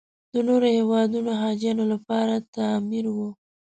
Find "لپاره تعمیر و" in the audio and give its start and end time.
1.93-3.17